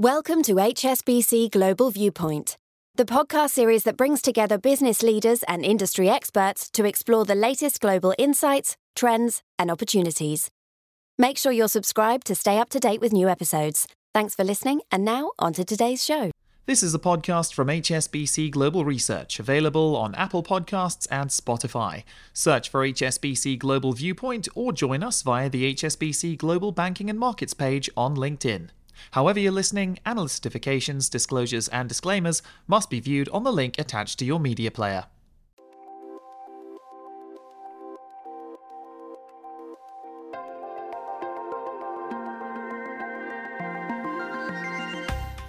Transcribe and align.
Welcome 0.00 0.42
to 0.42 0.56
HSBC 0.56 1.52
Global 1.52 1.88
Viewpoint, 1.88 2.56
the 2.96 3.04
podcast 3.04 3.50
series 3.50 3.84
that 3.84 3.96
brings 3.96 4.20
together 4.20 4.58
business 4.58 5.04
leaders 5.04 5.44
and 5.44 5.64
industry 5.64 6.10
experts 6.10 6.68
to 6.70 6.84
explore 6.84 7.24
the 7.24 7.36
latest 7.36 7.80
global 7.80 8.12
insights, 8.18 8.76
trends, 8.96 9.44
and 9.56 9.70
opportunities. 9.70 10.50
Make 11.16 11.38
sure 11.38 11.52
you're 11.52 11.68
subscribed 11.68 12.26
to 12.26 12.34
stay 12.34 12.58
up 12.58 12.70
to 12.70 12.80
date 12.80 13.00
with 13.00 13.12
new 13.12 13.28
episodes. 13.28 13.86
Thanks 14.12 14.34
for 14.34 14.42
listening, 14.42 14.80
and 14.90 15.04
now 15.04 15.30
on 15.38 15.52
to 15.52 15.64
today's 15.64 16.04
show. 16.04 16.32
This 16.66 16.82
is 16.82 16.92
a 16.92 16.98
podcast 16.98 17.54
from 17.54 17.68
HSBC 17.68 18.50
Global 18.50 18.84
Research, 18.84 19.38
available 19.38 19.94
on 19.94 20.16
Apple 20.16 20.42
Podcasts 20.42 21.06
and 21.08 21.30
Spotify. 21.30 22.02
Search 22.32 22.68
for 22.68 22.84
HSBC 22.84 23.60
Global 23.60 23.92
Viewpoint 23.92 24.48
or 24.56 24.72
join 24.72 25.04
us 25.04 25.22
via 25.22 25.48
the 25.48 25.72
HSBC 25.72 26.36
Global 26.36 26.72
Banking 26.72 27.08
and 27.08 27.18
Markets 27.20 27.54
page 27.54 27.88
on 27.96 28.16
LinkedIn. 28.16 28.70
However, 29.12 29.40
you're 29.40 29.52
listening, 29.52 29.98
analyst 30.04 30.42
certifications, 30.42 31.10
disclosures, 31.10 31.68
and 31.68 31.88
disclaimers 31.88 32.42
must 32.66 32.90
be 32.90 33.00
viewed 33.00 33.28
on 33.30 33.44
the 33.44 33.52
link 33.52 33.78
attached 33.78 34.18
to 34.20 34.24
your 34.24 34.40
media 34.40 34.70
player. 34.70 35.06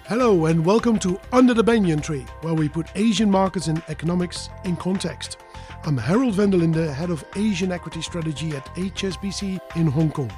Hello 0.08 0.46
and 0.46 0.64
welcome 0.64 1.00
to 1.00 1.18
Under 1.32 1.52
the 1.52 1.64
Banyan 1.64 2.00
Tree, 2.00 2.24
where 2.42 2.54
we 2.54 2.68
put 2.68 2.86
Asian 2.94 3.28
markets 3.28 3.66
and 3.66 3.82
economics 3.88 4.48
in 4.64 4.76
context. 4.76 5.38
I'm 5.84 5.98
Herald 5.98 6.34
van 6.34 6.50
der 6.50 6.58
Linde, 6.58 6.94
Head 6.94 7.10
of 7.10 7.24
Asian 7.34 7.72
Equity 7.72 8.00
Strategy 8.00 8.54
at 8.54 8.64
HSBC 8.76 9.58
in 9.74 9.88
Hong 9.88 10.12
Kong. 10.12 10.30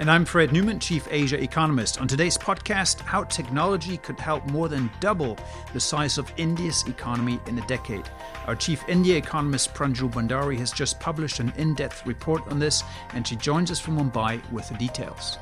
And 0.00 0.10
I'm 0.10 0.24
Fred 0.24 0.50
Neumann, 0.50 0.80
Chief 0.80 1.06
Asia 1.10 1.38
Economist. 1.38 2.00
On 2.00 2.08
today's 2.08 2.38
podcast, 2.38 3.00
how 3.00 3.24
technology 3.24 3.98
could 3.98 4.18
help 4.18 4.46
more 4.46 4.66
than 4.66 4.88
double 4.98 5.36
the 5.74 5.80
size 5.80 6.16
of 6.16 6.32
India's 6.38 6.82
economy 6.88 7.38
in 7.46 7.58
a 7.58 7.66
decade. 7.66 8.08
Our 8.46 8.56
Chief 8.56 8.82
India 8.88 9.18
Economist 9.18 9.74
Pranjul 9.74 10.10
Bhandari, 10.10 10.56
has 10.56 10.72
just 10.72 10.98
published 11.00 11.38
an 11.38 11.52
in 11.58 11.74
depth 11.74 12.06
report 12.06 12.40
on 12.48 12.58
this, 12.58 12.82
and 13.12 13.28
she 13.28 13.36
joins 13.36 13.70
us 13.70 13.78
from 13.78 13.98
Mumbai 13.98 14.40
with 14.50 14.66
the 14.70 14.74
details. 14.76 15.36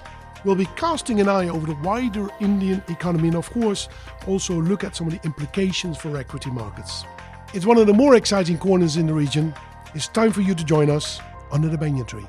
We'll 0.44 0.56
be 0.56 0.66
casting 0.74 1.20
an 1.20 1.28
eye 1.28 1.46
over 1.46 1.64
the 1.64 1.76
wider 1.76 2.28
Indian 2.40 2.82
economy 2.88 3.28
and, 3.28 3.36
of 3.36 3.48
course, 3.50 3.88
also 4.26 4.60
look 4.60 4.82
at 4.82 4.96
some 4.96 5.06
of 5.06 5.12
the 5.12 5.24
implications 5.24 5.98
for 5.98 6.16
equity 6.16 6.50
markets. 6.50 7.04
It's 7.54 7.64
one 7.64 7.78
of 7.78 7.86
the 7.86 7.94
more 7.94 8.16
exciting 8.16 8.58
corners 8.58 8.96
in 8.96 9.06
the 9.06 9.14
region. 9.14 9.54
It's 9.94 10.08
time 10.08 10.32
for 10.32 10.40
you 10.40 10.56
to 10.56 10.64
join 10.64 10.90
us 10.90 11.20
under 11.52 11.68
the 11.68 11.78
banyan 11.78 12.06
tree. 12.06 12.26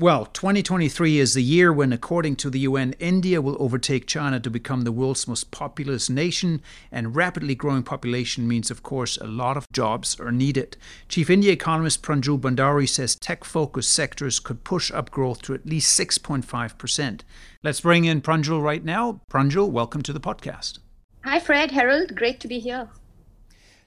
Well, 0.00 0.26
2023 0.26 1.18
is 1.18 1.34
the 1.34 1.42
year 1.42 1.72
when, 1.72 1.92
according 1.92 2.36
to 2.36 2.50
the 2.50 2.60
UN, 2.60 2.92
India 3.00 3.42
will 3.42 3.56
overtake 3.58 4.06
China 4.06 4.38
to 4.38 4.48
become 4.48 4.82
the 4.82 4.92
world's 4.92 5.26
most 5.26 5.50
populous 5.50 6.08
nation, 6.08 6.62
and 6.92 7.16
rapidly 7.16 7.56
growing 7.56 7.82
population 7.82 8.46
means, 8.46 8.70
of 8.70 8.84
course, 8.84 9.16
a 9.16 9.26
lot 9.26 9.56
of 9.56 9.66
jobs 9.72 10.20
are 10.20 10.30
needed. 10.30 10.76
Chief 11.08 11.28
India 11.28 11.50
economist 11.50 12.04
Pranjul 12.04 12.38
Bhandari 12.38 12.88
says 12.88 13.16
tech 13.16 13.42
focused 13.42 13.92
sectors 13.92 14.38
could 14.38 14.62
push 14.62 14.92
up 14.92 15.10
growth 15.10 15.42
to 15.42 15.54
at 15.54 15.66
least 15.66 15.98
6.5%. 15.98 17.22
Let's 17.64 17.80
bring 17.80 18.04
in 18.04 18.22
Pranjul 18.22 18.62
right 18.62 18.84
now. 18.84 19.22
Pranjul, 19.28 19.68
welcome 19.68 20.02
to 20.02 20.12
the 20.12 20.20
podcast. 20.20 20.78
Hi, 21.24 21.40
Fred, 21.40 21.72
Herald. 21.72 22.14
Great 22.14 22.38
to 22.38 22.46
be 22.46 22.60
here. 22.60 22.88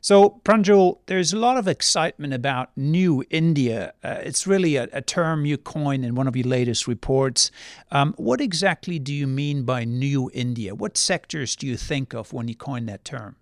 So, 0.04 0.42
Pranjul, 0.44 0.98
there's 1.06 1.32
a 1.32 1.38
lot 1.38 1.58
of 1.58 1.68
excitement 1.68 2.34
about 2.34 2.76
New 2.76 3.24
India. 3.30 3.94
Uh, 4.04 4.18
it's 4.24 4.48
really 4.48 4.76
a, 4.76 4.90
a, 4.92 5.00
term 5.00 5.46
you 5.46 5.60
coined 5.60 6.04
in 6.04 6.16
one 6.16 6.28
of 6.28 6.36
your 6.36 6.48
latest 6.48 6.88
reports. 6.88 7.52
Um, 7.92 8.16
what 8.18 8.42
exactly 8.42 8.98
do 8.98 9.14
you 9.14 9.28
mean 9.28 9.62
by 9.62 9.84
New 9.84 10.32
India? 10.34 10.74
What 10.74 10.98
sectors 10.98 11.56
do 11.56 11.68
you 11.68 11.78
think 11.78 12.16
of 12.16 12.34
when 12.34 12.48
you 12.48 12.56
coin 12.56 12.88
that 12.88 13.06
term? 13.06 13.36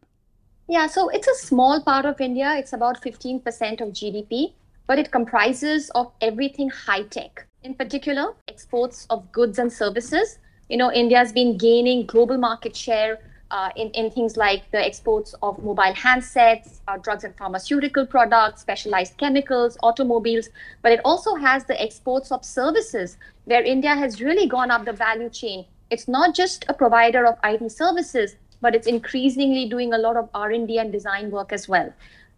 Yeah, 0.67 0.87
so 0.87 1.07
it's 1.07 1.29
a 1.29 1.35
small 1.35 1.81
part 1.81 2.05
of 2.05 2.19
India. 2.19 2.53
It's 2.57 2.73
about 2.73 3.01
15% 3.01 3.79
of 3.79 3.93
GDP, 3.93 4.51
but 4.85 4.99
it 4.99 5.11
comprises 5.11 5.89
of 5.91 6.11
everything 6.19 6.69
high 6.69 7.03
tech. 7.03 7.47
In 7.63 7.73
particular, 7.73 8.33
exports 8.49 9.07
of 9.09 9.31
goods 9.31 9.59
and 9.59 9.71
services. 9.71 10.39
You 10.67 10.75
know, 10.75 10.91
India 10.91 11.19
has 11.19 11.31
been 11.31 11.57
gaining 11.57 12.05
global 12.05 12.37
market 12.37 12.75
share 12.75 13.19
uh, 13.51 13.69
in, 13.75 13.89
in 13.91 14.11
things 14.11 14.37
like 14.37 14.69
the 14.71 14.85
exports 14.85 15.33
of 15.41 15.61
mobile 15.63 15.93
handsets, 15.93 16.79
uh, 16.87 16.97
drugs 16.97 17.23
and 17.23 17.35
pharmaceutical 17.35 18.05
products, 18.05 18.61
specialized 18.61 19.17
chemicals, 19.17 19.77
automobiles, 19.81 20.49
but 20.81 20.91
it 20.91 21.01
also 21.03 21.35
has 21.35 21.65
the 21.65 21.81
exports 21.81 22.31
of 22.31 22.45
services 22.45 23.17
where 23.45 23.63
India 23.63 23.95
has 23.95 24.21
really 24.21 24.47
gone 24.47 24.71
up 24.71 24.85
the 24.85 24.93
value 24.93 25.29
chain. 25.29 25.65
It's 25.89 26.07
not 26.07 26.35
just 26.35 26.65
a 26.69 26.73
provider 26.73 27.25
of 27.25 27.37
IT 27.43 27.71
services, 27.71 28.35
but 28.61 28.75
it's 28.75 28.87
increasingly 28.87 29.67
doing 29.67 29.93
a 29.93 29.97
lot 29.97 30.17
of 30.17 30.29
R&D 30.33 30.77
and 30.77 30.91
design 30.91 31.31
work 31.31 31.51
as 31.51 31.67
well. 31.67 31.91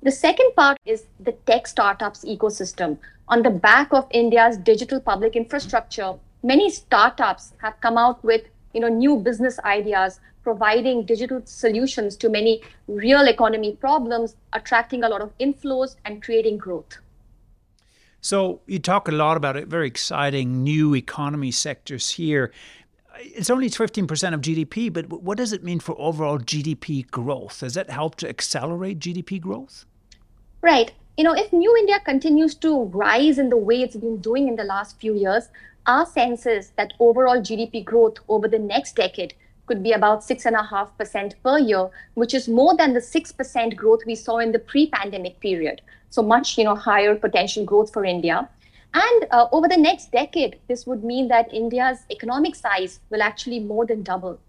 The 0.03 0.11
second 0.11 0.55
part 0.55 0.77
is 0.85 1.05
the 1.19 1.33
tech 1.45 1.67
startups 1.67 2.25
ecosystem. 2.25 2.97
On 3.27 3.43
the 3.43 3.49
back 3.49 3.93
of 3.93 4.07
India's 4.11 4.57
digital 4.57 4.99
public 4.99 5.35
infrastructure, 5.35 6.13
many 6.43 6.69
startups 6.69 7.53
have 7.59 7.79
come 7.81 7.97
out 7.97 8.23
with 8.23 8.41
you 8.73 8.81
know 8.81 8.87
new 8.87 9.17
business 9.17 9.59
ideas 9.59 10.19
providing 10.43 11.05
digital 11.05 11.41
solutions 11.45 12.15
to 12.17 12.29
many 12.29 12.61
real 12.87 13.27
economy 13.27 13.75
problems, 13.75 14.35
attracting 14.53 15.03
a 15.03 15.09
lot 15.09 15.21
of 15.21 15.37
inflows 15.37 15.95
and 16.05 16.21
creating 16.23 16.57
growth. 16.57 16.97
So, 18.21 18.61
you 18.67 18.77
talk 18.77 19.07
a 19.07 19.11
lot 19.11 19.35
about 19.35 19.57
it, 19.57 19.67
very 19.67 19.87
exciting 19.87 20.63
new 20.63 20.95
economy 20.95 21.49
sectors 21.49 22.11
here. 22.11 22.51
It's 23.19 23.49
only 23.49 23.69
15% 23.69 24.33
of 24.33 24.41
GDP, 24.41 24.93
but 24.93 25.09
what 25.09 25.37
does 25.37 25.53
it 25.53 25.63
mean 25.63 25.79
for 25.79 25.99
overall 25.99 26.37
GDP 26.37 27.09
growth? 27.09 27.59
Does 27.59 27.73
that 27.73 27.89
help 27.89 28.15
to 28.17 28.29
accelerate 28.29 28.99
GDP 28.99 29.41
growth? 29.41 29.85
Right. 30.61 30.91
You 31.17 31.23
know, 31.23 31.33
if 31.33 31.51
New 31.51 31.75
India 31.77 31.99
continues 31.99 32.55
to 32.55 32.83
rise 32.85 33.37
in 33.37 33.49
the 33.49 33.57
way 33.57 33.81
it's 33.81 33.95
been 33.95 34.17
doing 34.17 34.47
in 34.47 34.55
the 34.55 34.63
last 34.63 34.99
few 34.99 35.15
years, 35.15 35.49
our 35.87 36.05
sense 36.05 36.45
is 36.45 36.71
that 36.77 36.93
overall 36.99 37.41
GDP 37.41 37.83
growth 37.83 38.17
over 38.29 38.47
the 38.47 38.59
next 38.59 38.95
decade 38.95 39.33
could 39.65 39.83
be 39.83 39.93
about 39.93 40.21
6.5% 40.21 41.33
per 41.43 41.59
year, 41.59 41.89
which 42.15 42.33
is 42.33 42.47
more 42.47 42.75
than 42.75 42.93
the 42.93 42.99
6% 42.99 43.75
growth 43.75 44.01
we 44.05 44.15
saw 44.15 44.39
in 44.39 44.51
the 44.51 44.59
pre-pandemic 44.59 45.39
period. 45.39 45.81
So 46.09 46.21
much, 46.21 46.57
you 46.57 46.63
know, 46.63 46.75
higher 46.75 47.15
potential 47.15 47.65
growth 47.65 47.93
for 47.93 48.03
India. 48.03 48.49
And 48.93 49.25
uh, 49.31 49.47
over 49.51 49.67
the 49.67 49.77
next 49.77 50.11
decade, 50.11 50.59
this 50.67 50.85
would 50.85 51.03
mean 51.03 51.29
that 51.29 51.53
India's 51.53 51.99
economic 52.11 52.55
size 52.55 52.99
will 53.09 53.21
actually 53.21 53.59
more 53.59 53.85
than 53.85 54.03
double. 54.03 54.39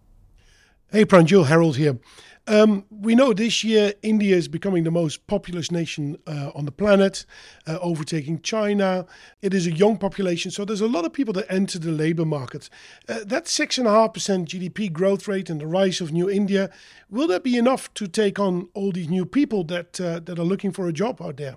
Hey, 0.92 1.06
Pranjul, 1.06 1.46
Herald 1.46 1.78
here. 1.78 1.98
Um, 2.46 2.84
we 2.90 3.14
know 3.14 3.32
this 3.32 3.64
year 3.64 3.94
India 4.02 4.36
is 4.36 4.46
becoming 4.46 4.84
the 4.84 4.90
most 4.90 5.26
populous 5.26 5.70
nation 5.70 6.18
uh, 6.26 6.50
on 6.54 6.66
the 6.66 6.70
planet, 6.70 7.24
uh, 7.66 7.78
overtaking 7.80 8.42
China. 8.42 9.06
It 9.40 9.54
is 9.54 9.66
a 9.66 9.72
young 9.72 9.96
population, 9.96 10.50
so 10.50 10.66
there's 10.66 10.82
a 10.82 10.86
lot 10.86 11.06
of 11.06 11.14
people 11.14 11.32
that 11.32 11.50
enter 11.50 11.78
the 11.78 11.92
labor 11.92 12.26
market. 12.26 12.68
Uh, 13.08 13.20
that 13.24 13.46
6.5% 13.46 14.44
GDP 14.44 14.92
growth 14.92 15.26
rate 15.26 15.48
and 15.48 15.62
the 15.62 15.66
rise 15.66 16.02
of 16.02 16.12
New 16.12 16.28
India, 16.28 16.68
will 17.08 17.28
that 17.28 17.42
be 17.42 17.56
enough 17.56 17.94
to 17.94 18.06
take 18.06 18.38
on 18.38 18.68
all 18.74 18.92
these 18.92 19.08
new 19.08 19.24
people 19.24 19.64
that, 19.64 19.98
uh, 19.98 20.20
that 20.20 20.38
are 20.38 20.44
looking 20.44 20.72
for 20.72 20.88
a 20.88 20.92
job 20.92 21.22
out 21.22 21.38
there? 21.38 21.56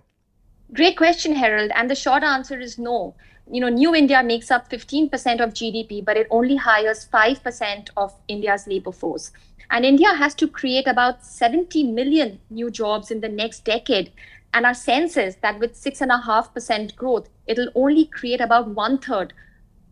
Great 0.74 0.98
question, 0.98 1.36
Herald. 1.36 1.72
And 1.76 1.90
the 1.90 1.96
short 1.96 2.24
answer 2.24 2.60
is 2.60 2.78
no. 2.78 3.16
You 3.52 3.62
know, 3.62 3.70
New 3.70 3.94
India 3.94 4.24
makes 4.24 4.50
up 4.50 4.70
15% 4.70 5.40
of 5.40 5.54
GDP, 5.54 6.04
but 6.04 6.18
it 6.18 6.28
only 6.32 6.56
hires 6.56 7.08
5% 7.14 7.90
of 7.96 8.14
India's 8.28 8.66
labor 8.68 8.92
force. 8.92 9.32
And 9.70 9.86
India 9.86 10.14
has 10.14 10.34
to 10.36 10.48
create 10.48 10.88
about 10.88 11.24
70 11.24 11.84
million 11.84 12.40
new 12.50 12.72
jobs 12.72 13.12
in 13.12 13.22
the 13.22 13.30
next 13.30 13.64
decade. 13.64 14.12
And 14.54 14.66
our 14.66 14.74
sense 14.74 15.18
is 15.18 15.36
that 15.38 15.60
with 15.60 15.74
6.5% 15.74 16.96
growth, 16.96 17.30
it'll 17.46 17.70
only 17.76 18.06
create 18.06 18.42
about 18.42 18.70
one 18.70 18.98
third 18.98 19.34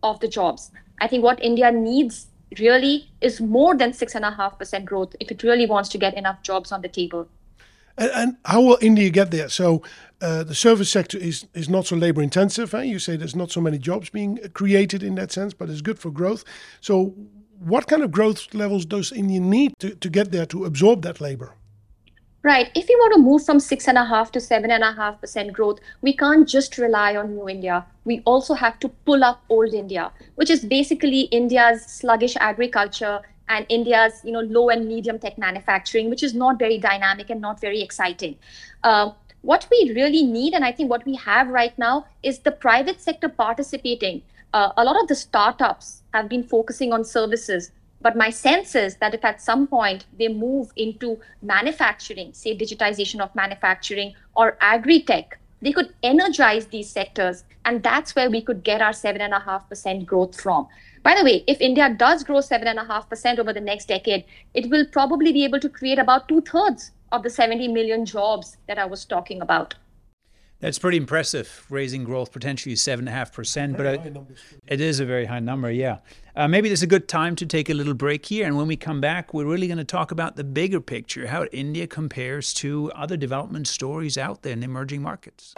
of 0.02 0.20
the 0.20 0.28
jobs. 0.28 0.70
I 1.00 1.06
think 1.06 1.22
what 1.22 1.42
India 1.42 1.70
needs 1.70 2.26
really 2.58 3.10
is 3.20 3.40
more 3.40 3.76
than 3.76 3.92
6.5% 3.92 4.84
growth 4.84 5.14
if 5.20 5.30
it 5.30 5.42
really 5.42 5.66
wants 5.66 5.88
to 5.90 5.98
get 5.98 6.14
enough 6.14 6.42
jobs 6.42 6.72
on 6.72 6.82
the 6.82 6.88
table. 6.88 7.28
And, 7.96 8.10
and 8.14 8.36
how 8.44 8.60
will 8.60 8.78
India 8.80 9.10
get 9.10 9.30
there? 9.30 9.48
So 9.48 9.82
uh, 10.20 10.44
the 10.44 10.54
service 10.54 10.90
sector 10.90 11.18
is, 11.18 11.46
is 11.54 11.68
not 11.68 11.86
so 11.86 11.96
labor 11.96 12.22
intensive. 12.22 12.74
Eh? 12.74 12.82
You 12.82 12.98
say 12.98 13.16
there's 13.16 13.36
not 13.36 13.50
so 13.50 13.60
many 13.60 13.78
jobs 13.78 14.10
being 14.10 14.38
created 14.52 15.02
in 15.02 15.14
that 15.16 15.32
sense, 15.32 15.54
but 15.54 15.68
it's 15.68 15.82
good 15.82 15.98
for 15.98 16.10
growth. 16.10 16.44
So 16.80 17.14
what 17.58 17.86
kind 17.86 18.02
of 18.02 18.10
growth 18.10 18.52
levels 18.54 18.84
does 18.84 19.12
India 19.12 19.40
need 19.40 19.74
to, 19.78 19.94
to 19.94 20.10
get 20.10 20.32
there 20.32 20.46
to 20.46 20.64
absorb 20.64 21.02
that 21.02 21.20
labor? 21.20 21.54
Right. 22.42 22.70
If 22.74 22.88
we 22.88 22.94
want 22.96 23.14
to 23.14 23.22
move 23.22 23.46
from 23.46 23.58
six 23.58 23.88
and 23.88 23.96
a 23.96 24.04
half 24.04 24.30
to 24.32 24.40
seven 24.40 24.70
and 24.70 24.84
a 24.84 24.92
half 24.92 25.18
percent 25.18 25.54
growth, 25.54 25.78
we 26.02 26.14
can't 26.14 26.46
just 26.46 26.76
rely 26.76 27.16
on 27.16 27.34
new 27.34 27.48
India. 27.48 27.86
We 28.04 28.20
also 28.26 28.52
have 28.52 28.78
to 28.80 28.90
pull 28.90 29.24
up 29.24 29.42
old 29.48 29.72
India, 29.72 30.12
which 30.34 30.50
is 30.50 30.62
basically 30.62 31.22
India's 31.40 31.86
sluggish 31.86 32.36
agriculture 32.36 33.22
and 33.48 33.66
India's 33.68 34.20
you 34.24 34.32
know 34.32 34.40
low 34.40 34.68
and 34.70 34.86
medium 34.88 35.18
tech 35.18 35.36
manufacturing, 35.38 36.10
which 36.10 36.22
is 36.22 36.34
not 36.34 36.58
very 36.58 36.78
dynamic 36.78 37.30
and 37.30 37.40
not 37.40 37.60
very 37.60 37.82
exciting. 37.82 38.36
Uh, 38.82 39.12
What 39.44 39.64
we 39.70 39.92
really 39.94 40.22
need, 40.22 40.54
and 40.54 40.64
I 40.64 40.72
think 40.72 40.88
what 40.90 41.04
we 41.04 41.16
have 41.16 41.48
right 41.48 41.78
now, 41.78 42.06
is 42.22 42.38
the 42.38 42.50
private 42.50 43.00
sector 43.06 43.28
participating. 43.28 44.22
Uh, 44.54 44.70
a 44.78 44.84
lot 44.84 44.96
of 45.00 45.06
the 45.08 45.14
startups 45.14 46.02
have 46.14 46.30
been 46.30 46.42
focusing 46.42 46.94
on 46.94 47.04
services, 47.04 47.70
but 48.00 48.16
my 48.16 48.30
sense 48.30 48.74
is 48.74 48.96
that 49.02 49.14
if 49.18 49.22
at 49.22 49.42
some 49.42 49.66
point 49.66 50.06
they 50.18 50.28
move 50.28 50.72
into 50.76 51.20
manufacturing, 51.42 52.32
say 52.32 52.56
digitization 52.56 53.20
of 53.20 53.34
manufacturing 53.34 54.14
or 54.34 54.56
agri 54.60 55.00
tech, 55.02 55.38
they 55.60 55.72
could 55.72 55.92
energize 56.02 56.66
these 56.66 56.88
sectors. 56.88 57.44
And 57.66 57.82
that's 57.82 58.14
where 58.16 58.30
we 58.30 58.40
could 58.40 58.64
get 58.64 58.80
our 58.80 58.92
7.5% 58.92 60.06
growth 60.06 60.40
from. 60.40 60.68
By 61.04 61.14
the 61.14 61.22
way, 61.22 61.44
if 61.46 61.60
India 61.60 61.94
does 61.94 62.24
grow 62.24 62.38
7.5% 62.38 63.38
over 63.38 63.52
the 63.52 63.60
next 63.60 63.88
decade, 63.88 64.24
it 64.54 64.70
will 64.70 64.86
probably 64.86 65.34
be 65.34 65.44
able 65.44 65.60
to 65.60 65.68
create 65.68 65.98
about 65.98 66.28
two 66.28 66.40
thirds 66.40 66.92
of 67.12 67.22
the 67.22 67.28
70 67.28 67.68
million 67.68 68.06
jobs 68.06 68.56
that 68.68 68.78
I 68.78 68.86
was 68.86 69.04
talking 69.04 69.42
about. 69.42 69.74
That's 70.60 70.78
pretty 70.78 70.96
impressive, 70.96 71.66
raising 71.68 72.04
growth 72.04 72.32
potentially 72.32 72.74
7.5%, 72.74 73.76
but 73.76 73.84
it, 73.84 74.16
it 74.66 74.80
is 74.80 74.98
a 74.98 75.04
very 75.04 75.26
high 75.26 75.40
number, 75.40 75.70
yeah. 75.70 75.98
Uh, 76.34 76.48
maybe 76.48 76.70
this 76.70 76.78
is 76.78 76.84
a 76.84 76.86
good 76.86 77.06
time 77.06 77.36
to 77.36 77.44
take 77.44 77.68
a 77.68 77.74
little 77.74 77.92
break 77.92 78.24
here. 78.24 78.46
And 78.46 78.56
when 78.56 78.66
we 78.66 78.76
come 78.76 79.02
back, 79.02 79.34
we're 79.34 79.44
really 79.44 79.66
going 79.66 79.76
to 79.76 79.84
talk 79.84 80.10
about 80.10 80.36
the 80.36 80.44
bigger 80.44 80.80
picture, 80.80 81.26
how 81.26 81.44
India 81.52 81.86
compares 81.86 82.54
to 82.54 82.90
other 82.92 83.18
development 83.18 83.68
stories 83.68 84.16
out 84.16 84.40
there 84.40 84.54
in 84.54 84.62
emerging 84.62 85.02
markets. 85.02 85.54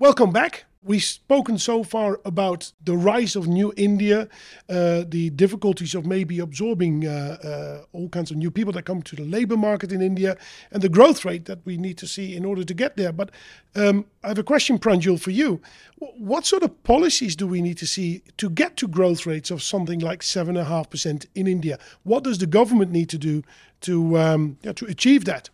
Welcome 0.00 0.30
back. 0.30 0.66
We've 0.80 1.02
spoken 1.02 1.58
so 1.58 1.82
far 1.82 2.20
about 2.24 2.70
the 2.84 2.96
rise 2.96 3.34
of 3.34 3.48
new 3.48 3.72
India, 3.76 4.28
uh, 4.68 5.02
the 5.04 5.30
difficulties 5.30 5.92
of 5.92 6.06
maybe 6.06 6.38
absorbing 6.38 7.04
uh, 7.04 7.36
uh, 7.42 7.84
all 7.92 8.08
kinds 8.08 8.30
of 8.30 8.36
new 8.36 8.52
people 8.52 8.72
that 8.74 8.84
come 8.84 9.02
to 9.02 9.16
the 9.16 9.24
labor 9.24 9.56
market 9.56 9.90
in 9.90 10.00
India, 10.00 10.38
and 10.70 10.82
the 10.82 10.88
growth 10.88 11.24
rate 11.24 11.46
that 11.46 11.58
we 11.64 11.76
need 11.76 11.98
to 11.98 12.06
see 12.06 12.36
in 12.36 12.44
order 12.44 12.62
to 12.62 12.74
get 12.74 12.96
there. 12.96 13.10
But 13.10 13.32
um, 13.74 14.04
I 14.22 14.28
have 14.28 14.38
a 14.38 14.44
question, 14.44 14.78
Pranjul, 14.78 15.20
for 15.20 15.32
you. 15.32 15.60
What 15.98 16.46
sort 16.46 16.62
of 16.62 16.80
policies 16.84 17.34
do 17.34 17.48
we 17.48 17.60
need 17.60 17.78
to 17.78 17.86
see 17.86 18.22
to 18.36 18.48
get 18.48 18.76
to 18.76 18.86
growth 18.86 19.26
rates 19.26 19.50
of 19.50 19.64
something 19.64 19.98
like 19.98 20.20
7.5% 20.20 21.26
in 21.34 21.48
India? 21.48 21.76
What 22.04 22.22
does 22.22 22.38
the 22.38 22.46
government 22.46 22.92
need 22.92 23.08
to 23.08 23.18
do 23.18 23.42
to, 23.80 24.16
um, 24.16 24.58
yeah, 24.62 24.74
to 24.74 24.86
achieve 24.86 25.24
that? 25.24 25.50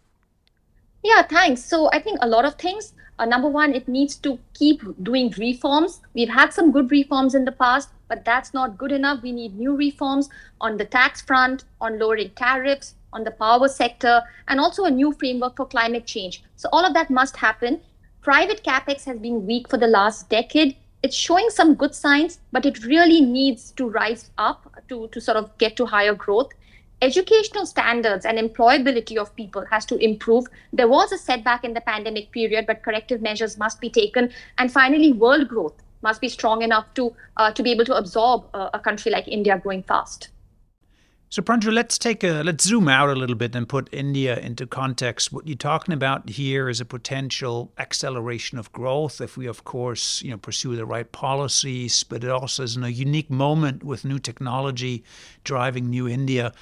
Yeah, 1.05 1.23
thanks. 1.23 1.63
So 1.63 1.89
I 1.93 2.01
think 2.01 2.19
a 2.21 2.27
lot 2.27 2.45
of 2.45 2.57
things 2.57 2.95
uh, 3.19 3.25
number 3.25 3.49
one, 3.49 3.75
it 3.75 3.87
needs 3.87 4.17
to 4.17 4.39
keep 4.55 4.83
doing 5.05 5.33
reforms. 5.39 6.01
We've 6.15 6.29
had 6.29 6.53
some 6.53 6.73
good 6.73 6.91
reforms 6.91 7.35
in 7.35 7.45
the 7.45 7.53
past, 7.53 7.91
but 8.09 8.25
that's 8.25 8.53
not 8.53 8.77
good 8.77 8.91
enough. 8.91 9.23
We 9.23 9.31
need 9.31 9.57
new 9.57 9.77
reforms 9.77 10.29
on 10.61 10.77
the 10.77 10.85
tax 10.85 11.23
front, 11.23 11.65
on 11.81 11.99
lowering 11.99 12.31
tariffs, 12.31 12.97
on 13.13 13.23
the 13.23 13.31
power 13.31 13.69
sector, 13.69 14.23
and 14.49 14.59
also 14.59 14.85
a 14.85 14.91
new 14.91 15.13
framework 15.13 15.57
for 15.57 15.67
climate 15.67 16.07
change. 16.07 16.43
So 16.57 16.69
all 16.73 16.85
of 16.85 16.95
that 16.95 17.09
must 17.09 17.37
happen. 17.37 17.81
Private 18.21 18.65
capex 18.65 19.05
has 19.05 19.19
been 19.19 19.47
weak 19.47 19.69
for 19.69 19.77
the 19.77 19.87
last 19.87 20.29
decade. 20.29 20.77
It's 21.05 21.15
showing 21.15 21.51
some 21.51 21.75
good 21.75 21.95
signs, 21.95 22.41
but 22.51 22.67
it 22.67 22.85
really 22.85 23.21
needs 23.21 23.71
to 23.73 23.89
rise 23.89 24.31
up 24.39 24.75
to, 24.89 25.09
to 25.09 25.21
sort 25.21 25.37
of 25.37 25.57
get 25.59 25.77
to 25.77 25.87
higher 25.87 26.15
growth 26.15 26.51
educational 27.03 27.67
standards 27.67 28.25
and 28.25 28.39
employability 28.39 29.17
of 29.17 29.35
people 29.37 29.65
has 29.71 29.85
to 29.87 29.97
improve. 29.97 30.47
There 30.73 30.89
was 30.89 31.13
a 31.13 31.19
setback 31.19 31.65
in 31.65 31.75
the 31.75 31.81
pandemic 31.81 32.31
period, 32.33 32.67
but 32.67 32.83
corrective 32.83 33.21
measures 33.21 33.59
must 33.59 33.81
be 33.81 33.91
taken. 33.91 34.31
And 34.59 34.73
finally, 34.73 35.13
world 35.13 35.49
growth 35.49 35.75
must 36.03 36.21
be 36.21 36.29
strong 36.29 36.63
enough 36.63 36.93
to 36.95 37.15
uh, 37.37 37.51
to 37.53 37.63
be 37.63 37.73
able 37.73 37.85
to 37.87 37.97
absorb 37.97 38.45
uh, 38.55 38.71
a 38.75 38.79
country 38.79 39.11
like 39.11 39.27
India 39.27 39.59
growing 39.59 39.83
fast. 39.83 40.29
So 41.31 41.43
Pranjul, 41.43 41.73
let's 41.73 41.99
take 41.99 42.23
a 42.23 42.45
let's 42.45 42.63
zoom 42.63 42.89
out 42.89 43.09
a 43.09 43.15
little 43.17 43.35
bit 43.35 43.57
and 43.57 43.69
put 43.69 43.93
India 43.93 44.39
into 44.39 44.69
context. 44.69 45.33
What 45.33 45.49
you're 45.49 45.57
talking 45.57 45.93
about 45.93 46.29
here 46.29 46.69
is 46.69 46.81
a 46.81 46.85
potential 46.85 47.73
acceleration 47.77 48.57
of 48.57 48.71
growth 48.71 49.21
if 49.21 49.37
we, 49.37 49.47
of 49.47 49.65
course, 49.65 50.23
you 50.23 50.31
know, 50.31 50.37
pursue 50.37 50.77
the 50.77 50.87
right 50.87 51.11
policies. 51.11 52.05
But 52.05 52.23
it 52.23 52.31
also 52.31 52.63
is 52.63 52.77
in 52.77 52.85
a 52.85 52.89
unique 52.89 53.31
moment 53.31 53.83
with 53.83 54.05
new 54.05 54.21
technology 54.21 55.03
driving 55.43 55.91
new 55.91 56.07
India. 56.07 56.53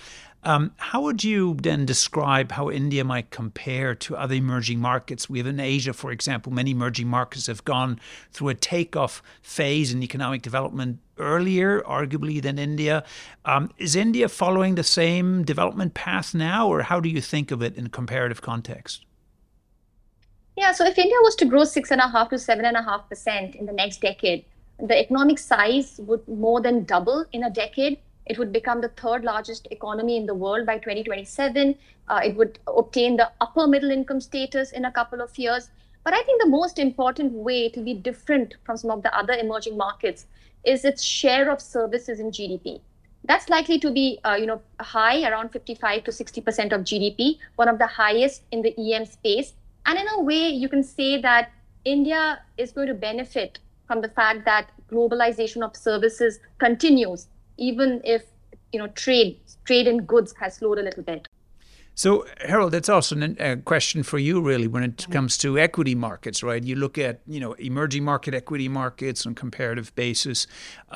Um, 0.44 0.72
how 0.76 1.02
would 1.02 1.22
you 1.22 1.56
then 1.62 1.86
describe 1.86 2.50
how 2.52 2.68
India 2.68 3.04
might 3.04 3.30
compare 3.30 3.94
to 3.94 4.16
other 4.16 4.34
emerging 4.34 4.80
markets? 4.80 5.30
We 5.30 5.38
have 5.38 5.46
in 5.46 5.60
Asia, 5.60 5.92
for 5.92 6.10
example, 6.10 6.52
many 6.52 6.72
emerging 6.72 7.06
markets 7.06 7.46
have 7.46 7.64
gone 7.64 8.00
through 8.32 8.48
a 8.48 8.54
takeoff 8.54 9.22
phase 9.40 9.92
in 9.92 10.02
economic 10.02 10.42
development 10.42 10.98
earlier, 11.16 11.80
arguably, 11.82 12.42
than 12.42 12.58
India. 12.58 13.04
Um, 13.44 13.70
is 13.78 13.94
India 13.94 14.28
following 14.28 14.74
the 14.74 14.82
same 14.82 15.44
development 15.44 15.94
path 15.94 16.34
now, 16.34 16.66
or 16.66 16.82
how 16.82 16.98
do 16.98 17.08
you 17.08 17.20
think 17.20 17.52
of 17.52 17.62
it 17.62 17.76
in 17.76 17.88
comparative 17.88 18.42
context? 18.42 19.04
Yeah, 20.56 20.72
so 20.72 20.84
if 20.84 20.98
India 20.98 21.16
was 21.22 21.36
to 21.36 21.44
grow 21.44 21.64
six 21.64 21.92
and 21.92 22.00
a 22.00 22.08
half 22.08 22.30
to 22.30 22.38
seven 22.38 22.64
and 22.64 22.76
a 22.76 22.82
half 22.82 23.08
percent 23.08 23.54
in 23.54 23.66
the 23.66 23.72
next 23.72 24.00
decade, 24.00 24.44
the 24.80 24.98
economic 24.98 25.38
size 25.38 26.00
would 26.02 26.26
more 26.26 26.60
than 26.60 26.82
double 26.82 27.24
in 27.32 27.44
a 27.44 27.50
decade 27.50 27.98
it 28.26 28.38
would 28.38 28.52
become 28.52 28.80
the 28.80 28.88
third 28.88 29.24
largest 29.24 29.66
economy 29.70 30.16
in 30.16 30.26
the 30.26 30.34
world 30.34 30.66
by 30.66 30.78
2027. 30.78 31.74
Uh, 32.08 32.20
it 32.24 32.36
would 32.36 32.58
obtain 32.66 33.16
the 33.16 33.30
upper 33.40 33.66
middle 33.66 33.90
income 33.90 34.20
status 34.20 34.72
in 34.72 34.84
a 34.84 34.92
couple 34.92 35.20
of 35.20 35.36
years. 35.38 35.70
But 36.04 36.14
I 36.14 36.22
think 36.22 36.42
the 36.42 36.48
most 36.48 36.78
important 36.78 37.32
way 37.32 37.68
to 37.70 37.80
be 37.80 37.94
different 37.94 38.54
from 38.64 38.76
some 38.76 38.90
of 38.90 39.02
the 39.02 39.16
other 39.16 39.34
emerging 39.34 39.76
markets 39.76 40.26
is 40.64 40.84
its 40.84 41.02
share 41.02 41.50
of 41.50 41.60
services 41.60 42.20
in 42.20 42.30
GDP. 42.30 42.80
That's 43.24 43.48
likely 43.48 43.78
to 43.78 43.90
be, 43.90 44.18
uh, 44.24 44.34
you 44.34 44.46
know, 44.46 44.60
high, 44.80 45.28
around 45.28 45.50
55 45.50 46.04
to 46.04 46.12
60 46.12 46.40
percent 46.40 46.72
of 46.72 46.82
GDP, 46.82 47.38
one 47.56 47.68
of 47.68 47.78
the 47.78 47.86
highest 47.86 48.42
in 48.50 48.62
the 48.62 48.74
EM 48.76 49.06
space. 49.06 49.54
And 49.86 49.98
in 49.98 50.06
a 50.08 50.20
way, 50.20 50.48
you 50.48 50.68
can 50.68 50.82
say 50.82 51.20
that 51.20 51.50
India 51.84 52.40
is 52.56 52.72
going 52.72 52.88
to 52.88 52.94
benefit 52.94 53.58
from 53.86 54.00
the 54.00 54.08
fact 54.08 54.44
that 54.44 54.70
globalization 54.90 55.64
of 55.64 55.76
services 55.76 56.40
continues 56.58 57.28
even 57.56 58.00
if 58.04 58.22
you 58.72 58.78
know 58.78 58.88
trade 58.88 59.40
trade 59.64 59.86
in 59.86 60.04
goods 60.04 60.34
has 60.40 60.56
slowed 60.56 60.78
a 60.78 60.82
little 60.82 61.02
bit. 61.02 61.28
So, 61.94 62.26
Herald, 62.40 62.72
that's 62.72 62.88
also 62.88 63.14
a 63.38 63.56
question 63.58 64.02
for 64.02 64.18
you, 64.18 64.40
really, 64.40 64.66
when 64.66 64.82
it 64.82 65.06
comes 65.10 65.36
to 65.38 65.58
equity 65.58 65.94
markets, 65.94 66.42
right? 66.42 66.62
You 66.64 66.74
look 66.74 66.96
at, 66.96 67.20
you 67.26 67.38
know, 67.38 67.52
emerging 67.54 68.02
market 68.02 68.32
equity 68.32 68.66
markets 68.66 69.26
on 69.26 69.34
comparative 69.34 69.94
basis. 69.94 70.46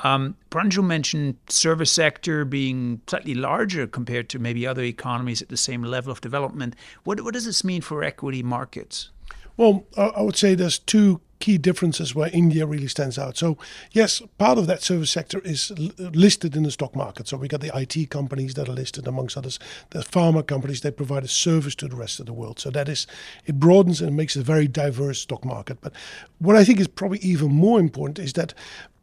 Um, 0.03 0.35
Pranjul 0.49 0.83
mentioned 0.83 1.37
service 1.49 1.91
sector 1.91 2.45
being 2.45 3.01
slightly 3.05 3.35
larger 3.35 3.85
compared 3.85 4.27
to 4.29 4.39
maybe 4.39 4.65
other 4.65 4.81
economies 4.81 5.39
at 5.39 5.49
the 5.49 5.57
same 5.57 5.83
level 5.83 6.11
of 6.11 6.19
development. 6.19 6.75
What, 7.03 7.21
what 7.21 7.35
does 7.35 7.45
this 7.45 7.63
mean 7.63 7.81
for 7.81 8.03
equity 8.03 8.41
markets? 8.41 9.11
Well, 9.55 9.85
I 9.95 10.21
would 10.21 10.35
say 10.35 10.55
there's 10.55 10.79
two 10.79 11.21
key 11.39 11.57
differences 11.57 12.15
where 12.15 12.29
India 12.33 12.65
really 12.65 12.87
stands 12.87 13.17
out. 13.17 13.37
So, 13.37 13.57
yes, 13.91 14.21
part 14.37 14.57
of 14.57 14.67
that 14.67 14.81
service 14.81 15.11
sector 15.11 15.39
is 15.39 15.71
listed 15.97 16.55
in 16.55 16.63
the 16.63 16.71
stock 16.71 16.95
market. 16.95 17.27
So, 17.27 17.37
we 17.37 17.47
got 17.47 17.61
the 17.61 17.71
IT 17.75 18.09
companies 18.09 18.55
that 18.55 18.67
are 18.67 18.73
listed, 18.73 19.07
amongst 19.07 19.37
others, 19.37 19.59
the 19.91 19.99
pharma 19.99 20.45
companies 20.45 20.81
that 20.81 20.97
provide 20.97 21.23
a 21.23 21.27
service 21.27 21.75
to 21.75 21.87
the 21.87 21.95
rest 21.95 22.19
of 22.19 22.25
the 22.25 22.33
world. 22.33 22.59
So, 22.59 22.69
that 22.71 22.89
is, 22.89 23.07
it 23.45 23.59
broadens 23.59 24.01
and 24.01 24.15
makes 24.15 24.35
a 24.35 24.41
very 24.41 24.67
diverse 24.67 25.19
stock 25.19 25.45
market. 25.45 25.79
But 25.81 25.93
what 26.39 26.55
I 26.55 26.63
think 26.63 26.79
is 26.79 26.87
probably 26.87 27.19
even 27.19 27.51
more 27.51 27.79
important 27.79 28.19
is 28.19 28.33
that 28.33 28.53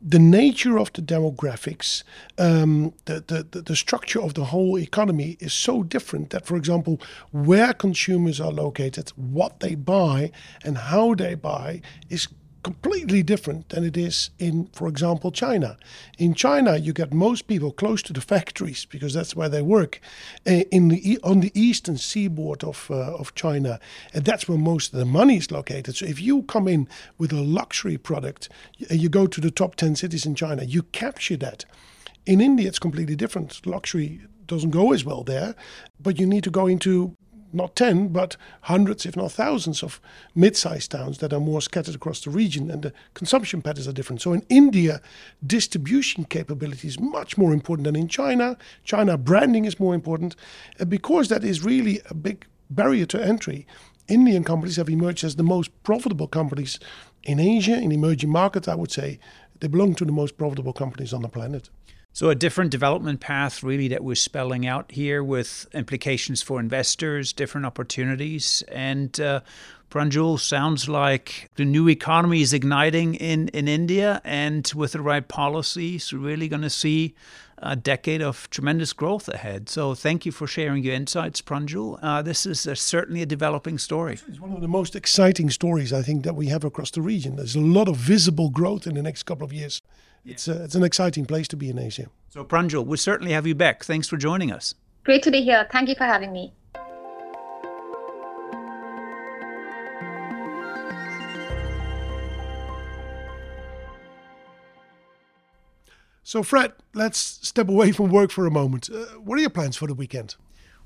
the 0.01 0.19
nature 0.19 0.79
of 0.79 0.93
the 0.93 1.03
demographics, 1.03 2.03
um, 2.39 2.93
the, 3.07 3.25
the, 3.51 3.63
the 3.63 3.77
structure 3.77 4.21
of 4.21 4.35
the 4.35 4.45
whole 4.47 4.79
economy 4.79 5.37
is 5.41 5.53
so 5.53 5.83
different 5.83 6.31
that, 6.31 6.47
for 6.47 6.57
example, 6.57 7.01
where 7.33 7.73
consumers 7.73 8.41
are 8.41 8.53
located, 8.53 9.11
what 9.17 9.61
they 9.61 9.75
buy, 9.75 10.31
and 10.65 10.77
how 10.77 11.15
they 11.15 11.35
buy 11.35 11.81
is 12.11 12.29
completely 12.65 13.23
different 13.23 13.69
than 13.69 13.85
it 13.85 13.97
is 13.97 14.31
in, 14.39 14.67
for 14.73 14.89
example, 14.89 15.31
China. 15.31 15.77
In 16.19 16.35
China, 16.35 16.77
you 16.77 16.93
get 16.93 17.13
most 17.13 17.47
people 17.47 17.71
close 17.71 18.03
to 18.03 18.13
the 18.13 18.21
factories 18.21 18.87
because 18.87 19.15
that's 19.15 19.37
where 19.37 19.51
they 19.51 19.63
work. 19.63 20.01
Eh, 20.47 20.65
in 20.73 20.89
the 20.89 21.21
on 21.23 21.41
the 21.41 21.53
eastern 21.55 21.99
seaboard 21.99 22.65
of 22.65 22.91
uh, 22.91 23.15
of 23.15 23.35
China, 23.35 23.79
and 24.13 24.25
that's 24.25 24.49
where 24.49 24.59
most 24.59 24.93
of 24.93 24.99
the 24.99 25.05
money 25.05 25.37
is 25.37 25.53
located. 25.53 25.95
So 25.95 26.07
if 26.07 26.21
you 26.21 26.43
come 26.43 26.67
in 26.67 26.89
with 27.19 27.33
a 27.33 27.43
luxury 27.43 27.99
product, 27.99 28.49
you 28.79 29.09
go 29.09 29.27
to 29.27 29.41
the 29.41 29.51
top 29.51 29.77
ten 29.77 29.95
cities 29.95 30.27
in 30.27 30.35
China, 30.35 30.65
you 30.65 30.83
capture 30.83 31.37
that. 31.37 31.65
In 32.27 32.41
India, 32.41 32.67
it's 32.67 32.79
completely 32.79 33.15
different. 33.15 33.67
Luxury 33.67 34.23
doesn't 34.47 34.71
go 34.71 34.93
as 34.93 35.05
well 35.05 35.23
there, 35.23 35.55
but 36.01 36.19
you 36.19 36.27
need 36.27 36.45
to 36.45 36.51
go 36.51 36.67
into 36.67 37.17
not 37.55 37.77
10, 37.77 38.09
but 38.09 38.37
hundreds, 38.63 39.07
if 39.07 39.17
not 39.17 39.33
thousands, 39.33 39.83
of 39.83 40.01
mid 40.35 40.57
sized 40.57 40.91
towns 40.91 41.19
that 41.19 41.33
are 41.33 41.41
more 41.41 41.61
scattered 41.61 41.95
across 41.95 42.21
the 42.23 42.31
region, 42.31 42.71
and 42.71 42.83
the 42.83 42.93
consumption 43.15 43.63
patterns 43.63 43.89
are 43.89 43.93
different. 43.93 44.23
So 44.23 44.33
in 44.33 44.45
India, 44.49 45.01
distribution 45.47 46.25
capability 46.25 46.89
is 46.89 46.99
much 46.99 47.39
more 47.39 47.53
important 47.53 47.85
than 47.85 47.97
in 47.97 48.09
China. 48.09 48.57
China 48.85 49.17
branding 49.17 49.65
is 49.65 49.81
more 49.81 49.95
important. 49.95 50.37
And 50.79 50.91
because 50.91 51.29
that 51.29 51.45
is 51.45 51.65
really 51.65 52.01
a 52.11 52.15
big 52.15 52.47
barrier 52.71 53.07
to 53.07 53.25
entry, 53.25 53.67
Indian 54.09 54.45
companies 54.45 54.77
have 54.77 54.91
emerged 54.91 55.25
as 55.25 55.37
the 55.37 55.43
most 55.43 55.71
profitable 55.83 56.29
companies 56.29 56.79
in 57.23 57.41
Asia, 57.41 57.79
in 57.81 57.93
emerging 57.93 58.31
markets, 58.31 58.69
I 58.69 58.75
would 58.75 58.91
say. 58.91 59.19
They 59.61 59.69
belong 59.69 59.95
to 59.95 60.05
the 60.05 60.13
most 60.13 60.37
profitable 60.37 60.73
companies 60.73 61.13
on 61.13 61.23
the 61.23 61.29
planet. 61.29 61.71
So, 62.15 62.31
a 62.31 62.37
different 62.37 62.71
development 62.71 63.19
path, 63.19 63.65
really, 63.65 63.89
that 63.89 64.05
we're 64.05 64.15
spelling 64.15 64.65
out 64.69 64.93
here 64.93 65.25
with 65.25 65.67
implications 65.75 66.43
for 66.43 66.61
investors, 66.61 67.33
different 67.33 67.67
opportunities. 67.67 68.63
And 68.69 69.19
uh, 69.19 69.41
Pranjul 69.91 70.39
sounds 70.39 70.89
like 70.89 71.51
the 71.57 71.65
new 71.65 71.89
economy 71.89 72.41
is 72.41 72.53
igniting 72.53 73.17
in, 73.17 73.49
in 73.49 73.67
India, 73.67 74.23
and 74.25 74.71
with 74.77 74.93
the 74.93 75.01
right 75.01 75.27
policies, 75.27 76.13
we're 76.13 76.21
really 76.21 76.47
going 76.47 76.63
to 76.63 76.71
see 76.71 77.17
a 77.59 77.77
decade 77.77 78.23
of 78.23 78.49
tremendous 78.51 78.93
growth 78.93 79.29
ahead. 79.29 79.69
So, 79.69 79.95
thank 79.95 80.27
you 80.27 80.33
for 80.33 80.47
sharing 80.47 80.83
your 80.83 80.95
insights, 80.95 81.41
Pranjul. 81.41 81.99
Uh, 82.03 82.23
this 82.23 82.47
is 82.47 82.67
a, 82.67 82.77
certainly 82.77 83.23
a 83.23 83.27
developing 83.27 83.79
story. 83.79 84.19
It's 84.29 84.41
one 84.41 84.53
of 84.53 84.61
the 84.61 84.69
most 84.69 84.97
exciting 84.97 85.51
stories 85.51 85.93
I 85.93 86.03
think 86.03 86.25
that 86.25 86.35
we 86.35 86.49
have 86.49 86.65
across 86.65 86.91
the 86.91 87.03
region. 87.03 87.37
There's 87.37 87.57
a 87.57 87.61
lot 87.61 87.89
of 87.89 87.97
visible 87.97 88.51
growth 88.51 88.87
in 88.87 88.95
the 88.95 89.03
next 89.03 89.25
couple 89.25 89.45
of 89.45 89.53
years. 89.53 89.81
It's, 90.25 90.49
a, 90.49 90.65
it's 90.65 90.75
an 90.75 90.85
exciting 90.85 91.27
place 91.27 91.49
to 91.49 91.57
be 91.57 91.69
in 91.69 91.79
Asia. 91.79 92.07
So, 92.31 92.45
Pranjul, 92.45 92.87
we'll 92.87 92.97
certainly 92.97 93.33
have 93.33 93.47
you 93.47 93.55
back. 93.55 93.85
Thanks 93.85 94.09
for 94.09 94.17
joining 94.17 94.51
us. 94.51 94.75
Great 95.05 95.23
to 95.25 95.31
be 95.31 95.43
here. 95.43 95.67
Thank 95.71 95.89
you 95.89 95.95
for 95.95 96.05
having 96.05 96.33
me. 96.33 96.55
So, 106.27 106.43
Fred, 106.43 106.73
let's 106.95 107.19
step 107.19 107.69
away 107.69 107.93
from 107.93 108.11
work 108.11 108.31
for 108.31 108.47
a 108.47 108.51
moment. 108.51 108.89
Uh, 108.91 109.05
what 109.21 109.39
are 109.39 109.43
your 109.43 109.51
plans 109.51 109.77
for 109.77 109.87
the 109.87 109.95
weekend? 109.95 110.37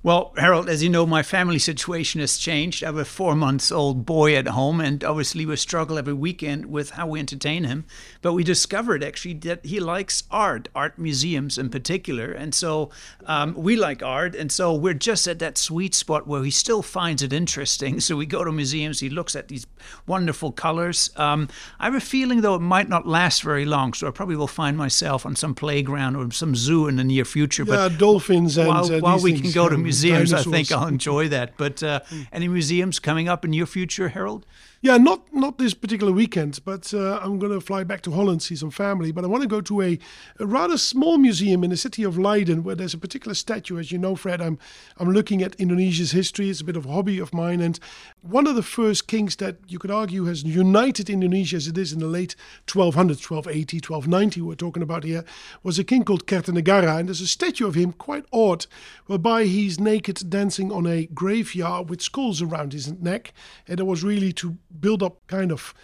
Well, 0.01 0.33
Herald, 0.37 0.69
as 0.69 0.81
you 0.81 0.89
know, 0.89 1.07
my 1.07 1.25
family 1.25 1.59
situation 1.59 2.21
has 2.21 2.39
changed. 2.39 2.85
I 2.85 2.87
have 2.87 2.97
a 2.97 3.05
four 3.05 3.35
months 3.35 3.73
old 3.73 4.07
boy 4.07 4.37
at 4.37 4.47
home, 4.47 4.81
and 4.81 5.03
obviously 5.03 5.45
we 5.45 5.57
struggle 5.57 5.99
every 5.99 6.13
weekend 6.13 6.67
with 6.67 6.91
how 6.91 7.09
we 7.09 7.19
entertain 7.19 7.65
him. 7.65 7.85
But 8.23 8.35
we 8.35 8.45
discovered 8.45 9.03
actually 9.03 9.35
that 9.35 9.67
he 9.67 9.81
likes 9.81 10.23
art, 10.31 10.69
art 10.73 11.01
museums 11.01 11.59
in 11.59 11.69
particular. 11.69 12.31
And 12.31 12.55
so 12.55 12.91
um, 13.27 13.55
we 13.55 13.75
like 13.75 14.01
art. 14.01 14.37
And 14.37 14.53
so 14.53 14.73
we're 14.73 14.95
just 14.95 15.27
at 15.27 15.41
that 15.41 15.59
sweet 15.59 15.97
spot 15.97 16.29
where 16.29 16.45
he 16.45 16.53
still 16.53 16.83
finds 16.83 17.23
it 17.23 17.33
interesting. 17.33 18.01
So 18.09 18.17
we 18.17 18.25
go 18.25 18.43
to 18.43 18.53
museums, 18.53 19.01
he 19.01 19.11
looks 19.11 19.37
at 19.37 19.49
these 19.49 19.67
wonderful 20.07 20.51
colors. 20.51 21.11
Um, 21.17 21.49
I 21.79 21.85
have 21.85 21.95
a 21.95 22.01
feeling, 22.01 22.41
though, 22.41 22.55
it 22.55 22.61
might 22.61 22.89
not 22.89 23.07
last 23.07 23.43
very 23.43 23.67
long. 23.67 23.93
So 23.93 24.07
I 24.07 24.13
probably 24.13 24.37
will 24.37 24.47
find 24.47 24.79
myself 24.79 25.27
on 25.27 25.37
some 25.37 25.55
playground 25.55 26.17
or 26.17 26.31
some 26.31 26.55
zoo 26.55 26.87
in 26.87 26.97
the 26.97 27.05
near 27.05 27.27
future. 27.27 27.65
Yeah, 27.65 27.89
but 27.89 27.99
dolphins 27.99 28.57
and 28.57 28.69
while, 28.69 28.91
uh, 28.91 29.01
while 29.01 29.21
we 29.21 29.33
things, 29.33 29.43
can 29.43 29.53
go 29.53 29.69
to 29.69 29.77
museums. 29.89 30.33
I 30.33 30.43
think 30.43 30.73
I'll 30.73 30.87
enjoy 30.89 31.29
that. 31.29 31.57
But 31.57 31.83
uh, 31.83 32.01
any 32.33 32.49
museums 32.49 32.99
coming 32.99 33.29
up 33.29 33.45
in 33.45 33.53
your 33.53 33.67
future, 33.67 34.09
Herald? 34.11 34.47
Yeah, 34.81 34.97
not 34.97 35.35
not 35.35 35.59
this 35.59 35.75
particular 35.75 36.13
weekend, 36.13 36.61
but 36.65 36.95
uh, 36.95 37.19
I'm 37.21 37.41
going 37.41 37.51
to 37.51 37.61
fly 37.61 37.83
back 37.83 38.01
to 38.03 38.13
Holland, 38.13 38.43
see 38.43 38.55
some 38.55 38.71
family. 38.71 39.11
But 39.11 39.25
I 39.25 39.27
want 39.27 39.43
to 39.43 39.49
go 39.49 39.61
to 39.61 39.83
a, 39.83 39.99
a, 40.39 40.47
rather 40.47 40.79
small 40.79 41.19
museum 41.19 41.65
in 41.65 41.71
the 41.71 41.77
city 41.77 42.05
of 42.05 42.17
Leiden, 42.17 42.63
where 42.63 42.77
there's 42.77 42.95
a 42.95 42.99
particular 42.99 43.35
statue. 43.35 43.77
As 43.81 43.91
you 43.91 43.99
know, 43.99 44.15
Fred, 44.15 44.41
I'm 44.41 44.57
I'm 44.99 45.11
looking 45.11 45.43
at 45.43 45.57
Indonesia's 45.57 46.13
history. 46.13 46.49
It's 46.49 46.61
a 46.61 46.65
bit 46.65 46.77
of 46.77 46.87
a 46.87 46.93
hobby 46.93 47.19
of 47.19 47.35
mine, 47.35 47.61
and 47.61 47.81
one 48.23 48.47
of 48.47 48.55
the 48.55 48.63
first 48.63 49.09
kings 49.09 49.35
that 49.37 49.57
you 49.67 49.81
could 49.81 49.91
argue 49.91 50.27
has 50.27 50.45
united 50.45 51.11
Indonesia 51.11 51.57
as 51.57 51.67
it 51.67 51.77
is 51.77 51.93
in 51.93 51.99
the 51.99 52.07
late 52.07 52.37
1200s, 52.69 53.29
1280, 53.29 53.79
1290. 53.79 54.41
We're 54.43 54.55
talking 54.55 54.83
about 54.85 55.03
here 55.03 55.25
was 55.65 55.81
a 55.81 55.85
king 55.85 56.05
called 56.05 56.27
Kertanegara, 56.27 57.01
and 57.01 57.09
there's 57.09 57.21
a 57.21 57.27
statue 57.27 57.67
of 57.67 57.75
him, 57.75 57.95
quite 57.95 58.27
odd, 58.33 58.67
whereby 59.07 59.43
he's 59.45 59.81
naked 59.81 60.31
dancing 60.31 60.71
on 60.71 60.87
a 60.87 61.07
graveyard 61.07 61.91
with 61.91 62.01
skulls 62.01 62.41
around 62.41 62.73
his 62.73 62.93
neck, 62.93 63.33
and 63.67 63.81
it 63.81 63.87
was 63.87 64.05
really 64.05 64.33
to 64.35 64.57
build 64.81 65.03
up 65.03 65.27
kind 65.27 65.53
of 65.53 65.75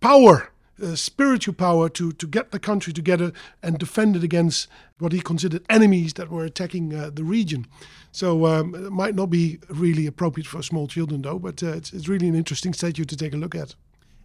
power, 0.00 0.50
uh, 0.82 0.94
spiritual 0.94 1.54
power 1.54 1.88
to, 1.88 2.12
to 2.12 2.26
get 2.26 2.50
the 2.50 2.58
country 2.58 2.92
together 2.92 3.32
and 3.62 3.78
defend 3.78 4.16
it 4.16 4.24
against 4.24 4.68
what 4.98 5.12
he 5.12 5.20
considered 5.20 5.64
enemies 5.68 6.14
that 6.14 6.30
were 6.30 6.44
attacking 6.44 6.94
uh, 6.94 7.10
the 7.12 7.24
region. 7.24 7.66
So 8.12 8.46
um, 8.46 8.74
it 8.74 8.92
might 8.92 9.14
not 9.14 9.26
be 9.30 9.58
really 9.68 10.06
appropriate 10.06 10.46
for 10.46 10.62
small 10.62 10.86
children, 10.86 11.22
though, 11.22 11.38
but 11.38 11.62
uh, 11.62 11.72
it's, 11.72 11.92
it's 11.92 12.08
really 12.08 12.28
an 12.28 12.34
interesting 12.34 12.72
statue 12.72 13.04
to 13.04 13.16
take 13.16 13.34
a 13.34 13.36
look 13.36 13.54
at. 13.54 13.74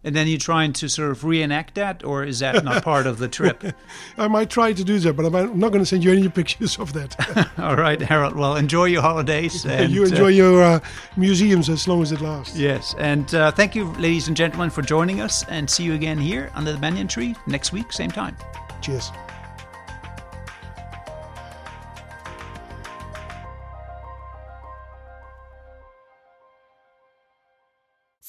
And 0.02 0.16
then 0.16 0.26
you're 0.28 0.38
trying 0.38 0.72
to 0.74 0.88
sort 0.88 1.10
of 1.10 1.24
reenact 1.24 1.74
that, 1.74 2.02
or 2.04 2.24
is 2.24 2.38
that 2.38 2.64
not 2.64 2.82
part 2.82 3.06
of 3.06 3.18
the 3.18 3.28
trip? 3.28 3.62
I 4.18 4.28
might 4.28 4.48
try 4.48 4.72
to 4.72 4.82
do 4.82 4.98
that, 5.00 5.14
but 5.14 5.26
I'm 5.26 5.58
not 5.58 5.72
going 5.72 5.82
to 5.82 5.86
send 5.86 6.02
you 6.02 6.12
any 6.12 6.28
pictures 6.40 6.78
of 6.78 6.94
that. 6.94 7.50
All 7.58 7.76
right, 7.76 8.00
Herald. 8.00 8.34
Well, 8.34 8.56
enjoy 8.56 8.86
your 8.86 9.02
holidays. 9.02 9.66
And, 9.66 9.92
you 9.92 10.04
enjoy 10.04 10.26
uh, 10.26 10.28
your 10.28 10.62
uh, 10.62 10.80
museums 11.16 11.68
as 11.68 11.86
long 11.86 12.02
as 12.02 12.12
it 12.12 12.20
lasts. 12.20 12.56
Yes. 12.56 12.94
And 12.98 13.34
uh, 13.34 13.50
thank 13.52 13.74
you, 13.74 13.92
ladies 13.94 14.28
and 14.28 14.36
gentlemen, 14.36 14.70
for 14.70 14.82
joining 14.82 15.20
us. 15.20 15.44
And 15.48 15.68
see 15.68 15.84
you 15.84 15.94
again 15.94 16.18
here 16.18 16.50
under 16.54 16.72
the 16.72 16.78
banyan 16.78 17.08
tree 17.08 17.36
next 17.46 17.72
week, 17.72 17.92
same 17.92 18.10
time. 18.10 18.36
Cheers. 18.80 19.10